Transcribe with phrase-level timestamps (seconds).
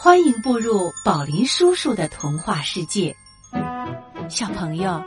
[0.00, 3.12] 欢迎步入宝林叔叔的童话世界，
[4.28, 5.02] 小朋友，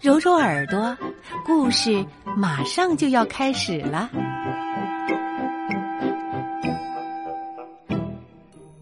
[0.00, 0.96] 揉揉耳朵，
[1.44, 2.06] 故事
[2.36, 4.08] 马上就要开始了。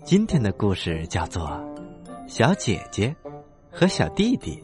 [0.05, 1.43] 今天的故事叫做
[2.29, 3.17] 《小姐姐
[3.73, 4.63] 和小弟弟》，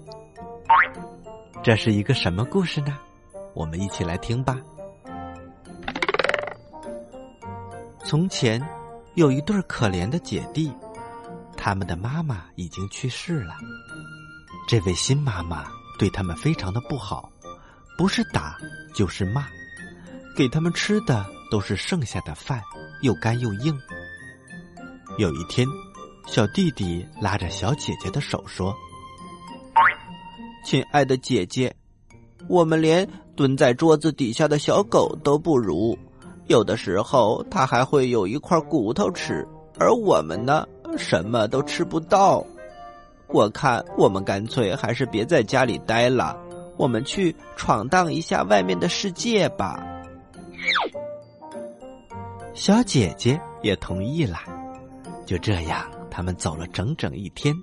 [1.62, 2.94] 这是一个什么故事呢？
[3.54, 4.58] 我们一起来听吧。
[8.04, 8.62] 从前。
[9.14, 10.72] 有一对可怜的姐弟，
[11.56, 13.56] 他们的妈妈已经去世了。
[14.66, 15.66] 这位新妈妈
[15.98, 17.30] 对他们非常的不好，
[17.96, 18.58] 不是打
[18.92, 19.46] 就是骂，
[20.36, 22.60] 给他们吃的都是剩下的饭，
[23.02, 23.78] 又干又硬。
[25.16, 25.64] 有一天，
[26.26, 28.74] 小弟弟拉着小姐姐的手说
[30.66, 31.72] ：“亲爱的姐姐，
[32.48, 35.96] 我们连蹲在桌子底下的小狗都不如。”
[36.46, 39.46] 有的时候，它还会有一块骨头吃，
[39.78, 42.44] 而我们呢，什么都吃不到。
[43.28, 46.38] 我看，我们干脆还是别在家里待了，
[46.76, 49.82] 我们去闯荡一下外面的世界吧。
[52.52, 54.38] 小姐姐也同意了。
[55.26, 57.54] 就这样，他们走了整整一天。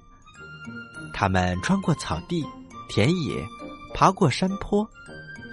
[1.13, 2.43] 他们穿过草地、
[2.89, 3.35] 田野，
[3.93, 4.85] 爬过山坡，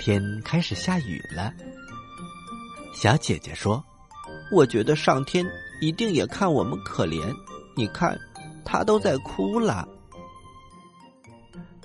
[0.00, 1.52] 天开始下雨了。
[3.00, 3.80] 小姐姐说
[4.50, 5.46] ：“我觉得上天
[5.80, 7.32] 一定也看我们可怜，
[7.76, 8.18] 你看，
[8.64, 9.86] 他都在哭了。”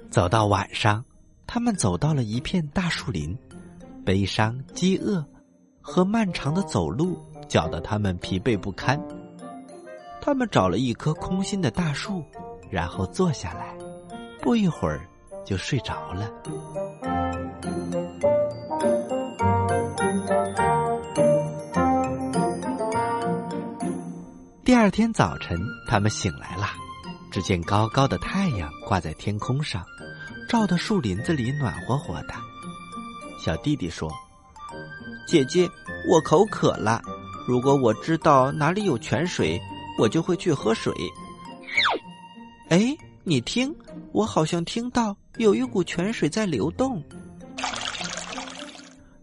[0.10, 1.06] 走到晚上，
[1.46, 3.38] 他们走到了一片大树林，
[4.04, 5.24] 悲伤、饥饿
[5.82, 7.16] 和漫长的走路
[7.48, 9.00] 搅得他们疲惫不堪。
[10.20, 12.24] 他们找了一棵空心的大树，
[12.72, 13.78] 然后坐下来，
[14.42, 15.08] 不一会儿
[15.46, 16.28] 就睡着了。
[24.84, 26.68] 二天早晨，他们醒来了，
[27.32, 29.82] 只见高高的太阳挂在天空上，
[30.50, 32.34] 照得树林子里暖和和的。
[33.40, 34.12] 小弟弟说
[35.26, 35.70] ：“姐姐，
[36.12, 37.02] 我口渴了，
[37.48, 39.58] 如果我知道哪里有泉水，
[39.98, 40.94] 我就会去喝水。”
[42.68, 42.94] 哎，
[43.24, 43.74] 你听，
[44.12, 47.02] 我好像听到有一股泉水在流动。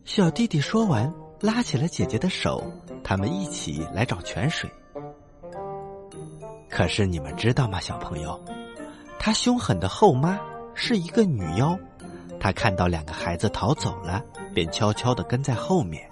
[0.06, 2.64] 小弟弟说完，拉起了姐姐的手，
[3.04, 4.66] 他们一起来找泉水。
[6.70, 8.40] 可是你们知道吗，小朋友？
[9.18, 10.38] 他凶狠的后妈
[10.74, 11.78] 是一个女妖，
[12.38, 14.22] 她看到两个孩子逃走了，
[14.54, 16.08] 便悄悄的跟在后面。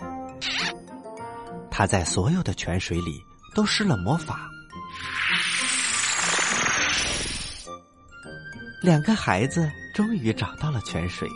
[1.71, 3.25] 她在所有的泉水里
[3.55, 4.51] 都施了魔法，
[8.83, 11.29] 两个孩子终于找到了泉水，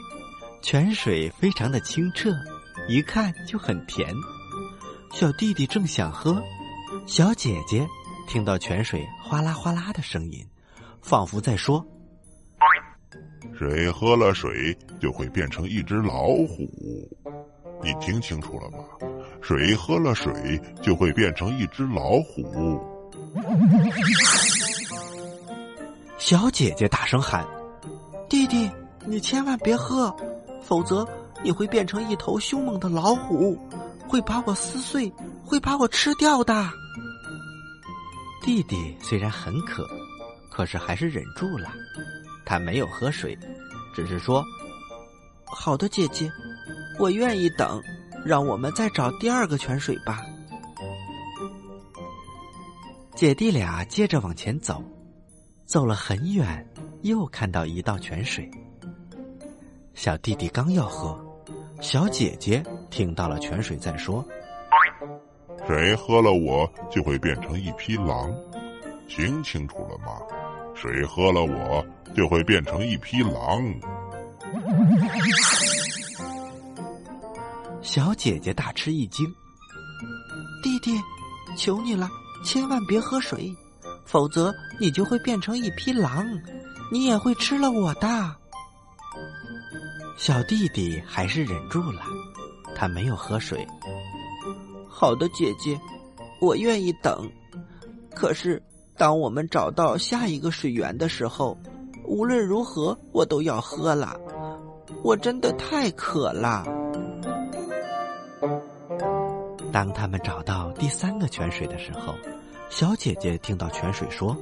[0.63, 2.31] 泉水非常的清澈，
[2.89, 4.13] 一看就很甜。
[5.13, 6.43] 小弟弟正想喝，
[7.07, 7.87] 小姐姐。
[8.27, 10.47] 听到泉水哗啦哗啦的声音，
[11.03, 11.85] 仿佛在说
[13.59, 16.67] ：“谁喝了水就会变成一只老虎。
[17.83, 18.79] 你听清楚了吗？
[19.43, 22.81] 谁喝了水就会变成一只老虎。”
[26.17, 27.45] 小姐姐大声喊
[28.31, 28.71] ：“弟弟，
[29.05, 30.15] 你千万别喝，
[30.63, 31.07] 否则
[31.43, 33.59] 你会变成一头凶猛的老虎，
[34.09, 35.13] 会把我撕碎，
[35.45, 36.55] 会把我吃掉的。”
[38.43, 39.89] 弟弟虽然很渴，
[40.51, 41.73] 可是还是忍住了。
[42.45, 43.39] 他没有喝水，
[43.95, 44.45] 只是说
[45.47, 46.31] ：“好的，姐姐，
[46.99, 47.81] 我愿意等。
[48.25, 50.23] 让我们再找第二个泉水吧。”
[53.15, 54.83] 姐弟俩接着往前走，
[55.65, 56.69] 走了很远，
[57.03, 58.51] 又看到一道泉水。
[59.95, 61.17] 小弟弟刚要喝，
[61.81, 64.27] 小姐姐听到了泉水在说。
[65.75, 68.31] 谁喝了我就会变成一匹狼，
[69.09, 70.21] 听清楚了吗？
[70.75, 71.83] 谁喝了我
[72.15, 73.75] 就会变成一匹狼。
[77.81, 79.27] 小姐姐大吃一惊，
[80.63, 81.01] 弟弟，
[81.57, 82.07] 求你了，
[82.45, 83.51] 千万别喝水，
[84.05, 86.23] 否则你就会变成一匹狼，
[86.93, 88.37] 你也会吃了我的。
[90.19, 92.03] 小弟弟还是忍住了，
[92.77, 93.67] 他没有喝水。
[94.95, 95.81] 好的，姐姐，
[96.39, 97.29] 我愿意等。
[98.15, 98.63] 可是，
[98.97, 101.57] 当我们找到下一个水源的时候，
[102.05, 104.15] 无论如何，我都要喝了。
[105.03, 106.63] 我真的太渴了。
[109.73, 112.15] 当他们找到第三个泉水的时候，
[112.69, 114.37] 小姐姐听到泉水说：“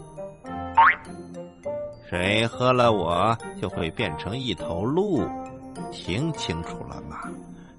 [2.10, 5.22] 谁喝了我就会变成一头鹿，
[5.92, 7.20] 听清楚了吗？”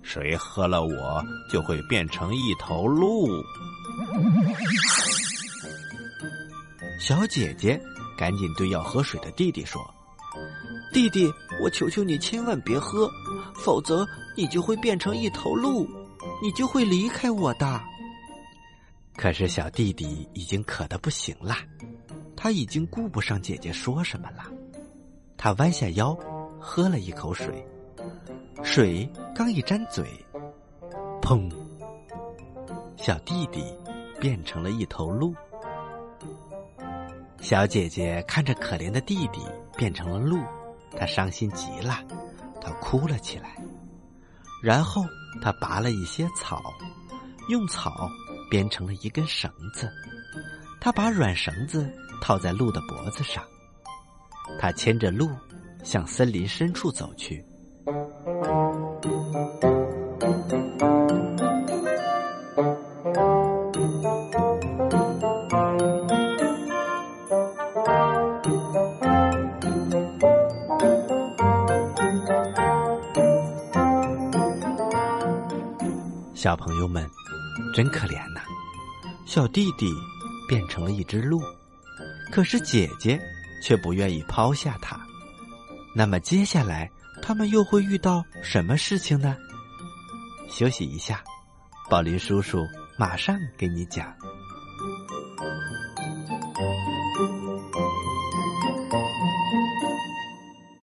[0.04, 3.44] 谁喝了我，就会变成一头鹿。
[7.00, 7.82] 小姐姐
[8.18, 9.82] 赶紧对要喝水的弟弟说
[10.94, 11.32] ：“弟弟，
[11.62, 13.10] 我求求你千万别喝，
[13.56, 14.06] 否则
[14.36, 15.88] 你就会变成一头鹿，
[16.42, 17.82] 你就会离开我的。”
[19.18, 21.56] 可是小弟弟已经渴得不行了，
[22.36, 24.44] 他已经顾不上姐姐说什么了。
[25.38, 26.18] 他弯下腰，
[26.60, 27.66] 喝了一口水，
[28.64, 30.06] 水刚一沾嘴，
[31.22, 31.52] 砰！
[32.96, 33.64] 小弟弟
[34.20, 35.34] 变成了一头鹿。
[37.40, 39.42] 小姐姐看着可怜的弟弟
[39.76, 40.40] 变成了鹿，
[40.98, 42.00] 她伤心极了，
[42.60, 43.56] 她哭了起来。
[44.64, 45.04] 然后
[45.42, 46.62] 她拔了一些草，
[47.50, 48.10] 用草。
[48.50, 49.90] 编成了一根绳子，
[50.82, 51.90] 她把软绳子
[52.22, 53.42] 套在鹿的脖子上，
[54.60, 55.30] 她牵着鹿
[55.86, 57.42] 向森林深处走去。
[76.34, 77.10] 小朋友们。
[77.74, 78.42] 真可怜呐，
[79.26, 79.90] 小弟弟
[80.46, 81.42] 变成了一只鹿，
[82.30, 83.18] 可是姐姐
[83.64, 85.00] 却不愿意抛下他。
[85.96, 89.38] 那么接下来他们又会遇到什么事情呢？
[90.50, 91.24] 休息一下，
[91.90, 92.68] 宝林叔叔
[93.02, 94.16] 马上给你讲。